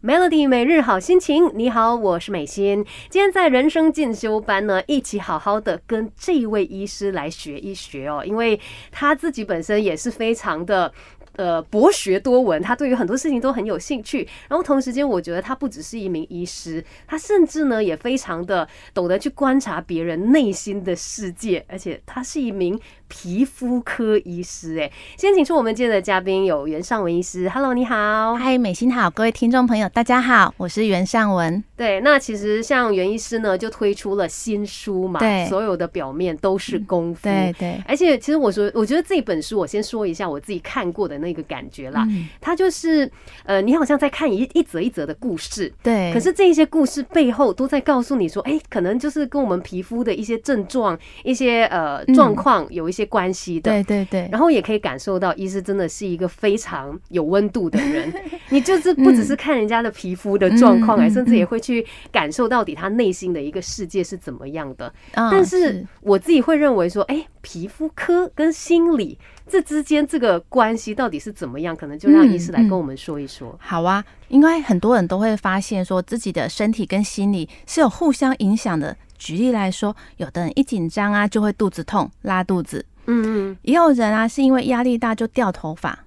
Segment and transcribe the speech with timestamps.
[0.00, 2.86] Melody 每日好心情，你好，我是美心。
[3.10, 8.60] 今天在人生进修班呢，一起好好的跟这位医师来学一学哦，因为
[8.92, 10.92] 他自己本身也是非常的。
[11.38, 14.26] 呃，博学多闻，他对于很多事情都很有兴趣。
[14.48, 24.80] 然后同时间，我觉得他不只是一名医师，他甚至呢也非常的懂得去观察别人内心的世界，而且他是一名皮肤科医师。
[24.80, 27.48] 哎，先请出我们今天的嘉宾有袁尚文医师。
[27.48, 28.34] Hello，你好。
[28.34, 31.62] 嗨，美心好，各位听众朋友，大家好，我是袁尚文。
[31.76, 37.20] 对，那其实像袁医师呢，就推出了新书嘛，对，所有的表面都是功夫。
[37.22, 37.80] 对对。
[37.86, 41.27] 而且，其实我说，我觉得这本书，我先说一下我自己看过的那。
[41.28, 42.08] 那个感觉啦，
[42.40, 43.10] 它就是
[43.44, 46.10] 呃，你好像在看一一则一则的故事，对。
[46.14, 54.26] 可是这些故事背后都在告诉你说，哎，可能就是跟我们皮肤的一些症状、一些呃状况有一些关系的，对对对。
[54.32, 58.10] 然后也可以感受到，医师真的是一个非常有温度的人。
[58.48, 64.90] 你就是不只是看人家的皮肤的状况，哎，甚至也会去感受到底他内心的一个世界是怎么样的。
[65.14, 69.18] 但是我自己会认为说，哎，皮肤科跟心理。
[69.48, 71.74] 这之间这个关系到底是怎么样？
[71.74, 73.58] 可能就让医师来跟我们说一说。
[73.58, 78.94] 好啊，应该很多人都会发现说自己的身体跟心理是有互相影响的。
[79.16, 85.98] 举例来说，有的人一紧张啊就会肚子痛、拉肚子，嗯嗯，也有人啊是因为压力大就掉头发。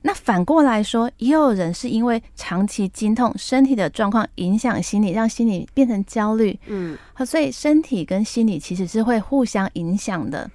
[0.00, 6.58] 那反过来说，也有人是因为长期经痛，身体的状况影响心理，让心理变成焦虑。
[6.66, 10.48] 嗯，所以身体跟心理其实是会互相影响的。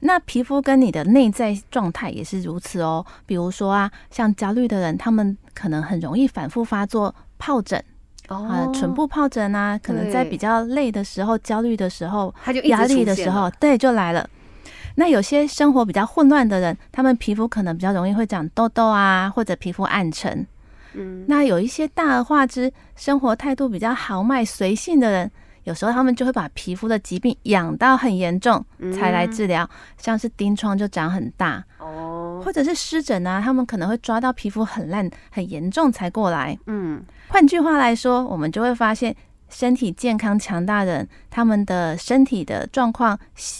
[0.00, 3.04] 那皮肤跟你的内在状态也是如此哦。
[3.26, 7.82] 比如说啊，像焦虑的人，他们可能很容易反复发作疱疹，
[8.28, 12.34] 啊，唇部疱疹啊，可能在比较累的时候、焦虑的时候、
[12.64, 14.28] 压力的时候，对，就来了。
[14.96, 20.46] 那有些生活比较混乱的人，他们皮肤可能比较容易会长痘痘啊，或者皮肤暗沉。
[20.94, 25.30] 嗯，那有一些大而化之、生活态度比较豪迈、随性的人。
[25.64, 28.64] 有时候他们就会把皮肤的疾病养到很严重
[28.98, 36.58] 才来治疗，像是钉疮就长很大哦，或者是湿疹啊，他们可能会抓到皮肤很烂很严重才过来。
[36.66, 39.14] 嗯，换句话来说，我们就会发现
[39.48, 43.18] 身体健康强大人，他们的身体的状况、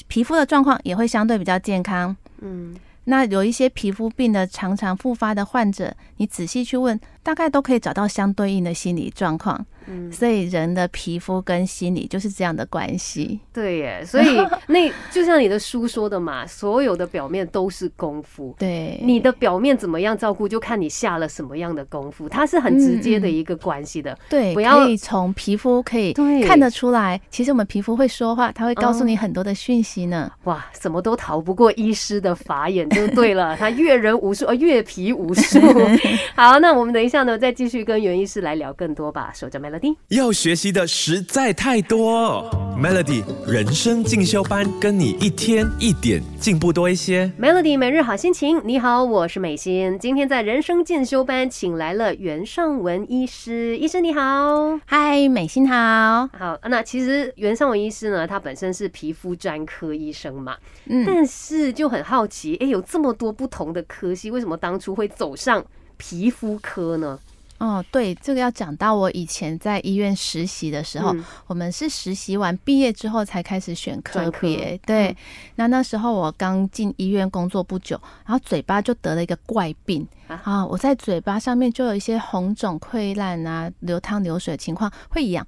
[0.08, 2.16] 皮肤的状况也会相对比较健康。
[2.40, 2.74] 嗯。
[3.04, 9.64] 那有一些皮肤病的常常复发的患者，你仔细去问，大概都可以找到相对应的心理状况。
[9.86, 13.40] 嗯，所以人的皮肤跟心理就是这样的关系。
[13.52, 14.36] 对耶，所以
[14.66, 18.54] 那 就像你的书说的嘛，所有的表面都是功夫。
[18.58, 24.16] 对，你的表面怎么样照顾，就看你下了什么样的功夫，它是很直接的一个关系的。
[24.28, 26.12] 对，不要从皮肤可以
[26.46, 30.30] 看得出来，其实我们皮肤会说话，它会告诉你很多的讯息呢。
[30.44, 32.88] 哇，什么都逃不过医师的法眼。
[32.90, 35.58] 就对了，他阅人无数，呃，阅皮无数。
[36.36, 39.30] 好，那我们等一下呢，再继续跟袁医师来聊更多吧。
[39.34, 42.48] 守着 Melody，要学习的实在太多。
[42.80, 47.30] Melody 人生进修班，跟你一天一点进步多一些。
[47.38, 49.98] Melody 每日好心情，你好，我是美心。
[49.98, 53.76] 今天在人生进修班，请来了袁尚文医师。
[53.76, 56.28] 医生你好，嗨，美心好。
[56.38, 60.56] 好，那其实袁尚文医师呢，他本身是皮肤专科医生嘛，
[60.86, 65.62] 嗯，但是就很好奇，哎，有这么多不同的科系，为什么当初会走上
[66.00, 67.20] 皮肤科呢？
[67.58, 71.14] 哦，对，这个要讲到我以前在医院实习的时候，
[71.46, 74.80] 我们是实习完毕业之后才开始选科别。
[74.86, 75.14] 对，
[75.56, 85.46] 那那时候我刚进医院工作不久，然后嘴巴就得了一个怪病啊，我在嘴巴上面就有一些红肿溃烂啊，流汤流水情况会痒，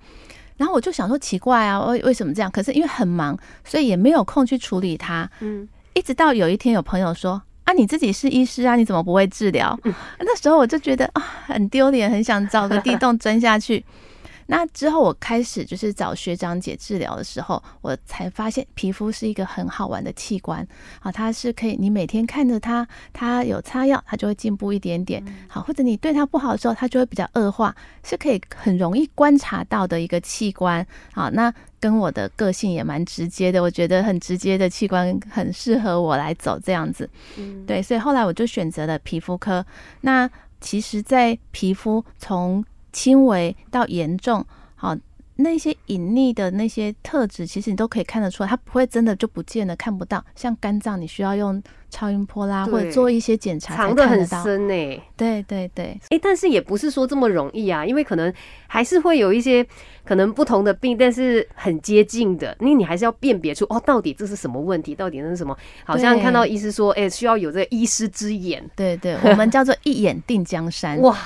[0.59, 2.51] 然后我就想说奇怪啊，为为什么这样？
[2.51, 3.35] 可是因为很忙，
[3.65, 5.27] 所以也没有空去处理它。
[5.41, 7.41] 嗯，一直到有一天有朋友说。
[7.65, 9.79] 啊，你自己是医师啊，你怎么不会治疗？
[10.19, 13.85] 那时候我就觉得啊，很丢脸，很想找个地 洞钻下去。
[14.47, 20.67] 那之后，我开始就是找学长姐治疗的时候，我才发现皮肤是一个很好玩的器官
[21.01, 25.25] 啊，它是可以你每天看着它，它有擦药，它就会进步一点点。
[25.49, 30.85] 好，或者你对它不好的时候，它就会比较恶化，是可以很容易观察到的一个器官。
[31.15, 37.11] 好，那跟我的个性也蛮直接的，我觉得很直接的器官很适合我来走这样子。
[37.37, 39.67] 嗯，对，所以后来我就选择了皮肤科。
[40.03, 40.31] 那
[40.61, 44.47] 其实，在皮肤从轻微到严重，
[44.77, 44.97] 好，
[45.43, 50.25] 那些隐匿的那些特质，其实你都可以看得出来，它不会真的就不见了，看不到。
[50.35, 55.03] 像肝脏，你需要用超音波啦，或者做一些检查藏得很深呢。
[55.17, 58.33] 对对对，哎，但是也不是说这么容易啊，因为可能
[58.67, 59.65] 还是会有一些
[60.05, 65.57] 可能不同的病，但是很接近的，因为你还是要辨别出哦，到底这是什么问题，到底那是什么？
[65.85, 68.63] 好像看到医师说，哎，需要有这个医师之眼。
[68.75, 71.01] 对对，我们叫做一眼定江山。
[71.01, 71.17] 哇，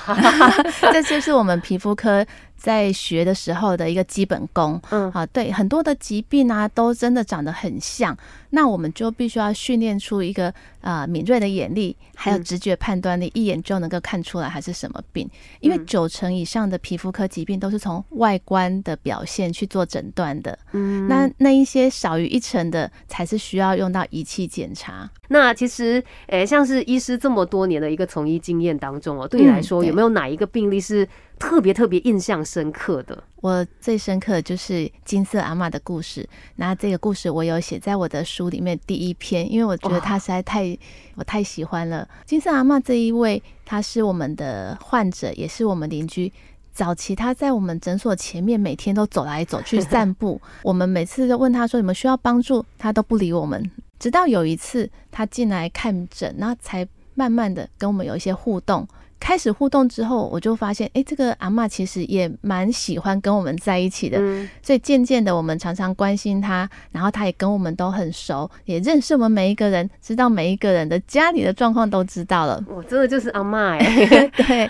[0.91, 2.25] 这就是我们皮肤科。
[2.57, 8.17] 在学的时候的一个基本功，嗯，啊，对，很多的疾病啊，都真的长得很像，
[8.49, 10.51] 那我们就必须要训练出一个
[10.81, 15.29] 呃敏锐的眼力，还有直觉判断力，一眼就能够看出来它是什么病。
[15.59, 25.09] 因为九成以上的皮肤科疾病都是从外观的表现去做诊断的，嗯，那那一些少于一成的才是需要用到仪器检查。
[25.29, 31.07] 那其实，诶，像是医师这么多年的一个从医经验当中哦，对你来说有没有哪一个病例是？
[31.39, 36.27] 特别特别印象深刻的，我最深刻的就是金色阿妈的故事。
[36.55, 40.77] 那这个故事我有写在我的书里面第一篇，因为我觉得他实在太
[41.15, 42.07] 我太喜欢了。
[42.25, 46.31] 金色阿妈这一位，她是我们的患者，也是我们邻居。
[46.73, 53.71] 早期他在我们诊所前面每天都走来走去散步， 我们每次都问他说有没有需要帮助，他都不理我们。
[53.97, 58.87] 直到有一次他进来看诊，那才慢慢的跟我们有一些互动。
[59.19, 64.19] 开始互动之后，我就发现，哎，这个阿妈其实也蛮喜欢跟我们在一起的。
[64.61, 72.63] 所以渐渐的，我们常常关心她，然后她也跟我们都很熟，也认识我们每一个人，知道每一个人的家里的状况都知道了。
[72.67, 74.27] 我真的就是阿妈哎。
[74.37, 74.69] 对。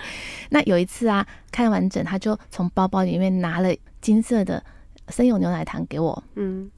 [0.50, 3.68] 那有一次啊，看完整，她就从包包里面拿了
[4.00, 4.62] 金色的
[5.08, 6.22] 生有牛奶糖给我。
[6.36, 6.70] 嗯。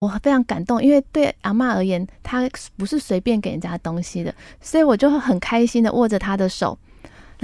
[0.00, 2.46] 我非常感动，因为对阿妈而言，她
[2.76, 6.78] 不是随便给人家东西的，所以我就很开心的握着她的手。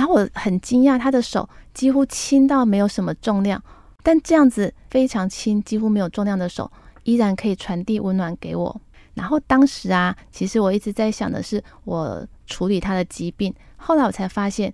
[0.00, 3.62] 然后我很惊讶，他的手几乎轻到没有什么重量，
[4.02, 8.80] 但这样子非常轻、几乎没有重量的手，依然可以传递温暖给我。
[9.12, 13.54] 然后当时啊，其实我一直在想的是，我处理他的疾病。
[13.76, 14.72] 后来我才发现，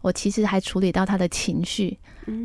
[0.00, 1.98] 我其实还处理到他的情绪。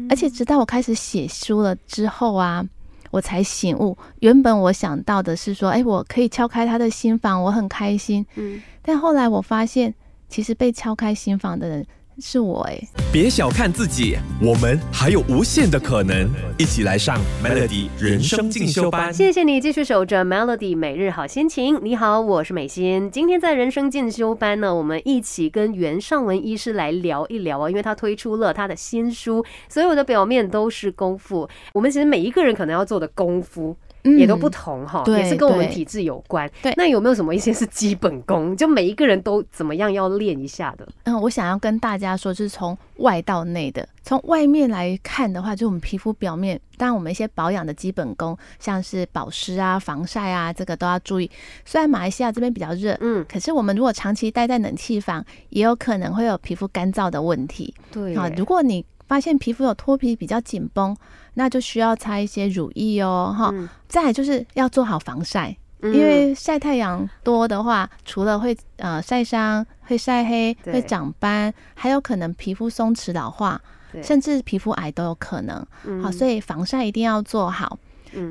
[0.09, 2.65] 而且直到我开始写书了之后啊，
[3.11, 8.25] 我才醒悟，原本我想到的是说，哎，我可以敲开他的心房，我很开心。
[8.33, 9.93] 嗯，但后来我发现，
[10.27, 11.85] 其实被敲开心房的人。
[12.19, 12.79] 是我哎！
[13.11, 16.29] 别小看自己，我们还有无限的可能。
[16.57, 19.13] 一起来上 Melody 人生进修班。
[19.13, 21.79] 谢谢你继续守着 Melody 每日好心情。
[21.83, 23.09] 你好，我是美心。
[23.11, 31.49] 今天在人生进修班呢，我们一起跟袁尚文医师来聊一聊啊，因为他推出了他的新书，所有的表面都是功夫。
[31.73, 33.75] 我们其实每一个人可能要做的功夫。
[34.03, 36.49] 也都不同哈，也是跟我们体质有关。
[36.61, 38.55] 对，那有没有什么一些是基本功？
[38.55, 40.87] 就每一个人都怎么样要练一下的？
[41.03, 43.87] 嗯，我想要跟大家说，就是从外到内的。
[44.05, 51.31] 从外面来看的话，就我们皮肤表面，当然我们一些保养的基本功，像是保湿啊、防晒啊，这个都要注意。
[51.63, 57.73] 虽然马来西亚这边比较热，嗯，可是我们如果长期待在冷气房，也有可能会有皮肤干燥的问题。
[57.93, 60.97] 对啊，如果你发现皮肤有脱皮比较紧绷，
[61.35, 63.53] 那就需要擦一些乳液哦，哈。
[63.87, 73.61] 再就是要做好防晒，因为晒太阳多的话，除了会呃晒伤、会晒黑、会长斑，还有可能皮肤松弛老化，
[74.01, 75.63] 甚至皮肤癌都有可能。
[76.01, 77.77] 好，所以防晒一定要做好。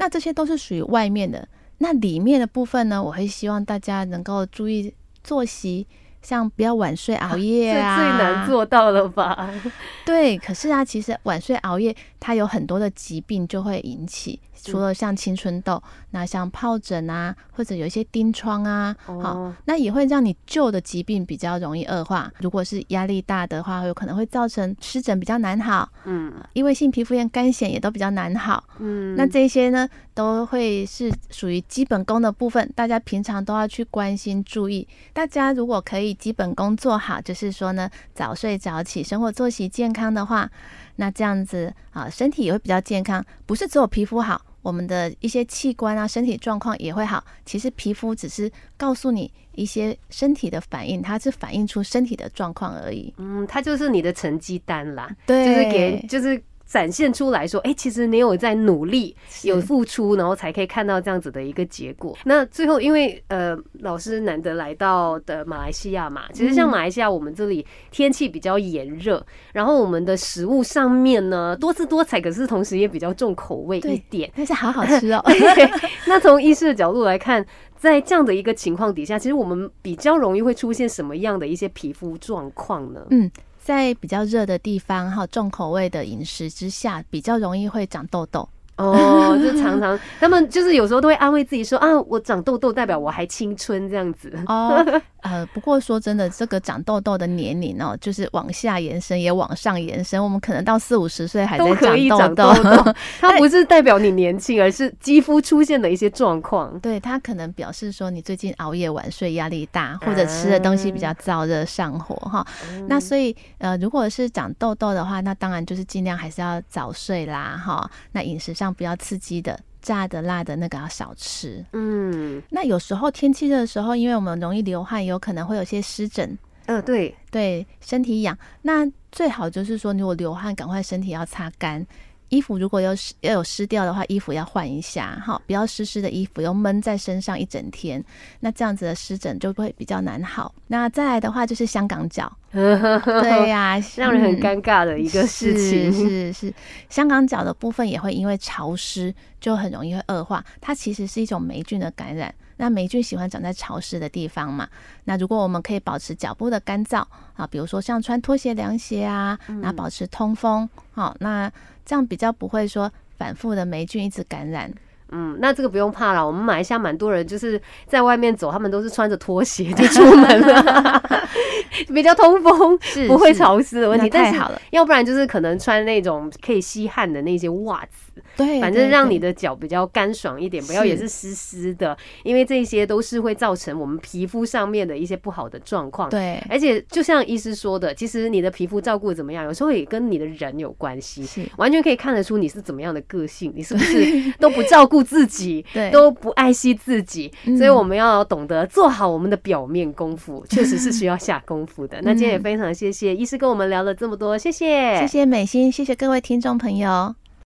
[0.01, 1.47] 那这些都是属于外面的，
[1.79, 4.93] 那里面的部分呢，我会希望大家能够注意
[5.23, 5.87] 作息。
[6.23, 9.51] 像不要晚睡熬夜啊，最难做到了吧？
[10.07, 14.41] 对，可是啊，其实晚睡熬夜，它有很多的疾病就会引起。
[14.65, 15.83] 除了像青春痘，
[16.13, 22.31] 那像疱疹啊，或者有一些疔疮啊，好，那也会让你旧的疾病比较容易恶化。
[22.39, 34.87] 如果是压力大的话，有可能会造成湿疹比较难好，嗯，异位性皮肤炎、干癣也都比较难好，嗯，那这些呢，都会是属于基本功的部分，大家平常都要去关心注意。
[35.13, 40.51] 大家如果可以基本功做好，就是说呢，早睡早起，生活作息健康的话，
[40.97, 44.41] 那这样子啊，身体也会比较健康，不是只有皮肤好。
[44.61, 47.25] 我们的一些器官啊，身体状况也会好。
[47.45, 53.13] 其实皮肤只是告诉你一些身体的反应，它是反映出身体的状况而已。
[53.17, 55.11] 嗯，它就是你的成绩单啦。
[55.27, 56.43] 对，就是给，就是。
[56.73, 62.17] 展现出来说，哎，其实你有在努力，有付出，然后才可以看到这样子的一个结果。
[62.25, 75.23] 那最后，因为呃，老师难得来到的马来西亚嘛，其实像马来西亚，我们这里天气比较炎热，然后我们的食物上面呢多姿多彩，可是同时也比较重口味一点，但是好好吃哦。
[76.09, 77.45] 那从医师的角度来看，
[77.77, 83.07] 在这样的一个情况底下，其实我们比较容易会出现什么样的一些皮肤状况呢？
[83.11, 83.31] 嗯。
[83.65, 88.49] 在比较热的地方哈，重口味的饮食之下，比较容易会长痘痘。
[88.77, 94.33] 哦，就常常 他们就是有时候都会安慰自己说啊，我长痘痘代表我还青春这样子。
[94.47, 94.85] 哦，
[95.21, 101.65] 呃，不过说真的，这个长痘痘的年龄哦，就是往下延伸也往上延伸，我们可能到四五十岁还在
[102.09, 102.95] 长痘痘。
[103.21, 106.77] 它不是代表你年轻，而是肌肤出现的一些状况。
[106.81, 112.45] 对，它可能表示说你最近熬夜晚睡，压力大，或者吃的东西比较燥热上火哈。
[112.89, 117.89] 那所以呃，如果是长痘痘的话，那当然就是尽量还是要早睡啦哈。
[118.13, 118.62] 那饮食上。
[118.71, 121.65] 比较刺激的、炸的、辣的那个要少吃。
[121.73, 126.37] 嗯，那有时候天气热的时候，因为我们容易流汗，有可能会有些湿疹。
[126.67, 128.37] 嗯，对对，身体痒。
[128.61, 131.85] 那最好就是说，如果流汗，赶快身体要擦干。
[132.33, 138.03] 衣服如果要湿要有湿掉的话，衣服要换一下，哈，不要湿湿的衣服又闷在身上一整天，
[138.41, 140.55] 那这样子的湿疹就会比较难好。
[140.67, 146.55] 那再来的话就是香港脚， 对呀，让人很尴尬的一个事情，是是，
[146.89, 152.35] 香港脚的部分也会因为潮湿就很容易会恶化，它其实是一种霉菌的感染。
[152.57, 154.67] 那霉菌喜欢长在潮湿的地方嘛？
[155.05, 161.53] 那如果我们可以保持脚部的干燥啊，比如说像穿拖鞋、凉鞋啊，那保持通风，好那。
[161.85, 164.73] 这样比较不会说反复的霉菌一直感染。
[165.15, 166.27] 嗯，那这个不用怕了。
[166.27, 171.03] 我们马来西亚蛮多人就是在外面走，他们都是穿着拖鞋就出门了，
[171.93, 174.09] 比较通风，不会潮湿的问题。
[174.09, 178.23] 太好了，要不然就是可能穿那种可以吸汗的那些袜子。
[178.37, 186.09] 对，反正让你的脚比较干爽一点，不要也是湿湿的，因为这些都是会造成我们皮肤上面的一些不好的状况。
[186.11, 197.33] 对，而且就像医师说的，其实你的皮肤照顾怎么样，有时候也跟你的人有关系，是完全可以看得出你是怎么样的个性，你是不是都不照顾自己， 对，都不爱惜自己。
[197.57, 202.01] 所以我们要懂得做好我们的表面功夫，确实是需要下功夫的。
[202.05, 207.15] 那今天也非常谢谢医师跟我们聊了这么多，谢谢，谢谢美心，谢谢各位听众朋友。